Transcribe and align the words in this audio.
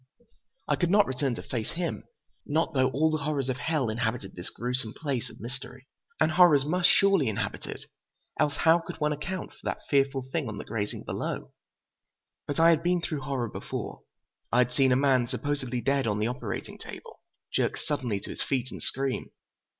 I 0.67 0.77
could 0.77 0.89
not 0.89 1.05
return 1.05 1.35
to 1.35 1.43
face 1.43 1.73
him, 1.73 2.05
not 2.43 2.73
though 2.73 2.89
all 2.89 3.11
the 3.11 3.19
horrors 3.23 3.49
of 3.49 3.57
hell 3.57 3.87
inhabited 3.87 4.33
this 4.33 4.49
gruesome 4.49 4.95
place 4.95 5.29
of 5.29 5.39
mystery. 5.39 5.85
And 6.19 6.31
horrors 6.31 6.65
must 6.65 6.89
surely 6.89 7.27
inhabit 7.27 7.67
it, 7.67 7.81
else 8.39 8.55
how 8.55 8.79
could 8.79 8.99
one 8.99 9.13
account 9.13 9.51
for 9.51 9.59
that 9.61 9.85
fearful 9.91 10.23
thing 10.31 10.47
on 10.49 10.57
the 10.57 10.65
grating 10.65 11.03
below? 11.03 11.51
But 12.47 12.59
I 12.59 12.71
had 12.71 12.81
been 12.81 13.03
through 13.03 13.21
horror 13.21 13.47
before. 13.51 14.01
I 14.51 14.57
had 14.57 14.71
seen 14.73 14.91
a 14.91 14.95
man, 14.95 15.27
supposedly 15.27 15.81
dead 15.81 16.07
on 16.07 16.17
the 16.17 16.25
operating 16.25 16.79
table, 16.79 17.19
jerk 17.53 17.77
suddenly 17.77 18.19
to 18.21 18.31
his 18.31 18.41
feet 18.41 18.71
and 18.71 18.81
scream. 18.81 19.29